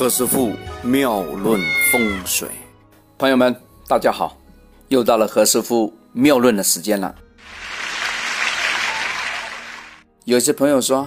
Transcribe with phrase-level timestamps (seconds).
[0.00, 1.60] 何师傅妙论
[1.92, 2.48] 风水，
[3.18, 3.54] 朋友们，
[3.86, 4.34] 大家好，
[4.88, 7.14] 又到了何师傅妙论的时间了。
[10.24, 11.06] 有些朋友说：“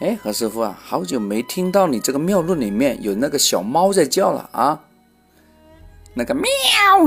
[0.00, 4.78] 哎，何师傅啊，好久没听到你这个妙论里面有那个小猫在叫了啊，
[6.12, 6.44] 那个喵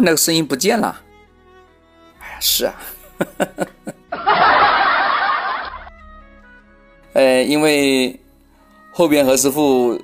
[0.02, 1.00] 那个声音不见了。”
[2.18, 2.74] 哎呀，是啊，
[7.14, 8.20] 呃， 因为
[8.92, 10.02] 后边何师傅。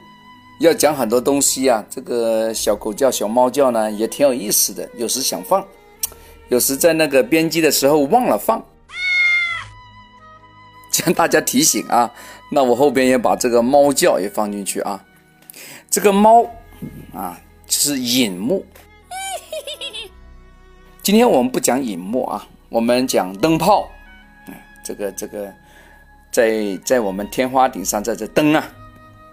[0.60, 4.90] 要讲很多东西啊，这个小狗叫、小猫叫呢，也挺有意思的。
[4.98, 5.66] 有时想放，
[6.50, 8.66] 有时在那个编辑的时候忘了放，
[10.92, 12.14] 向大家提醒啊。
[12.52, 15.06] 那我后边也把这个猫叫也放进去啊。
[15.90, 16.46] 这个猫
[17.14, 17.40] 啊，
[17.70, 18.66] 是隐目。
[21.02, 23.90] 今天我们不讲隐目啊，我们讲灯泡。
[24.84, 25.54] 这个这个，
[26.32, 28.70] 在在我们天花顶上，在这灯啊。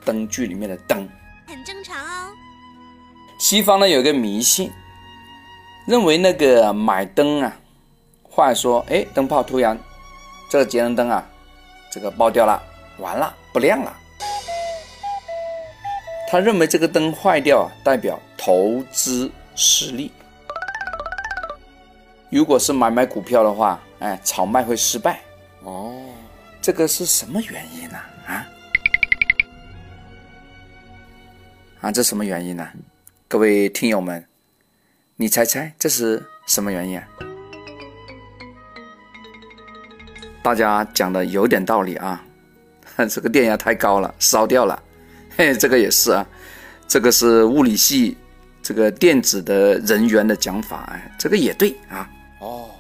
[0.07, 1.07] 灯具里面的灯
[1.47, 2.31] 很正常哦。
[3.39, 4.73] 西方呢有个迷信，
[5.87, 7.55] 认为那个买灯啊，
[8.23, 9.77] 话说，哎，灯泡突然
[10.49, 11.29] 这个节能灯啊，
[11.91, 12.63] 这个爆掉了，
[12.99, 13.95] 完了不亮了。
[16.31, 20.13] 他认为这个灯坏掉啊，代表投资失利。
[22.31, 25.21] 如果是买卖股票的话，哎，炒卖会失败。
[25.63, 25.93] 哦，
[26.63, 27.99] 这个是什么原因呢？
[28.27, 28.46] 啊，
[31.93, 32.69] 这什么原因呢？
[33.29, 34.25] 各位听友们，
[35.17, 37.01] 你猜猜这是什么原因？
[40.43, 42.25] 大家讲的有点道理啊，
[43.11, 44.81] 这个电压太高了，烧掉了。
[45.37, 46.27] 嘿，这个也是啊，
[46.87, 48.17] 这个是物理系
[48.63, 52.09] 这个电子的人员的讲法，哎，这个也对啊。
[52.41, 52.71] 哦，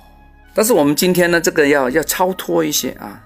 [0.54, 3.20] 但是我们今天呢，这个要要超脱一些啊，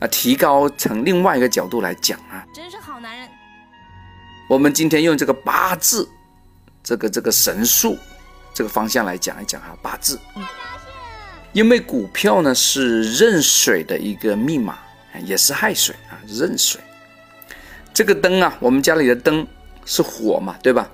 [0.00, 2.44] 啊，提高成另外一个角度来讲啊。
[2.54, 3.28] 真是好男人。
[4.52, 6.06] 我们今天用这个八字，
[6.84, 7.96] 这个这个神术
[8.52, 10.20] 这个方向来讲一讲哈，八字。
[11.54, 14.76] 因为股票呢是壬水的一个密码，
[15.24, 16.78] 也是亥水啊，壬水。
[17.94, 19.46] 这个灯啊，我们家里的灯
[19.86, 20.86] 是火嘛，对吧？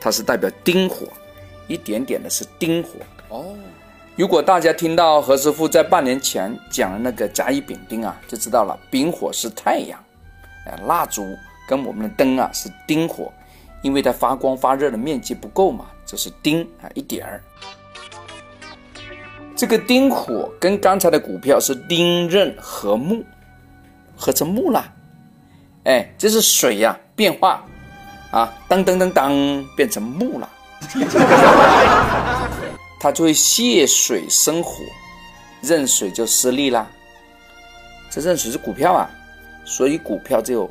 [0.00, 1.06] 它是代表丁火，
[1.66, 2.92] 一点点的是丁火。
[3.28, 3.54] 哦，
[4.16, 10.02] 如果大家听到何师傅在半年前讲的那个甲乙丙丁啊，就知道了，丙火是太阳，
[10.64, 11.26] 哎，蜡烛。
[11.72, 13.32] 跟我们的灯啊是丁火，
[13.80, 17.42] 因为它发光发热的面积不够嘛，就是丁啊一点儿。
[19.56, 23.24] 这个丁火跟刚才的股票是丁壬合木，
[24.14, 24.84] 合成木了。
[25.84, 27.64] 哎，这是水呀变化
[28.30, 30.46] 啊，当当当当变成木了，
[33.00, 34.84] 它就会泄水生火，
[35.62, 36.86] 壬水就失利啦。
[38.10, 39.08] 这壬水是股票啊，
[39.64, 40.70] 所以股票就。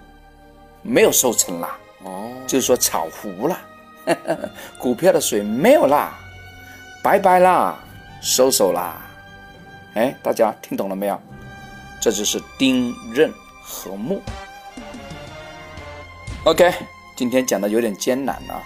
[0.81, 3.57] 没有收成啦，哦，就是说炒糊了，
[4.79, 6.17] 股票的水没有啦，
[7.03, 7.77] 拜拜啦，
[8.21, 9.01] 收手啦，
[9.93, 11.21] 哎，大家听懂了没有？
[11.99, 13.31] 这就是丁壬
[13.63, 14.21] 和木。
[16.45, 16.73] OK，
[17.15, 18.61] 今天讲的有点艰难啊，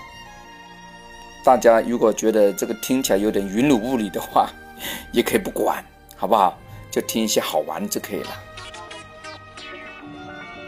[1.44, 4.50] 大家如果觉得这个听起来有点云里雾里的话，
[5.12, 5.84] 也可以不管，
[6.16, 6.58] 好不好？
[6.90, 8.30] 就听一些好玩就可以了。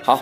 [0.03, 0.21] 好。